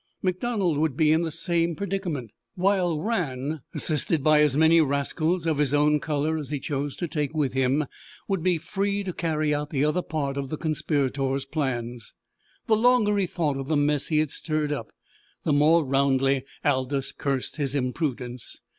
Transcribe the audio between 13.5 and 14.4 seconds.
of the mess he had